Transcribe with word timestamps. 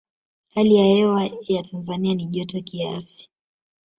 hali 0.47 0.75
ya 0.75 0.83
hewa 0.85 1.31
ya 1.47 1.63
tanzania 1.63 2.15
ni 2.15 2.25
joto 2.25 2.61
kiasi 2.61 3.29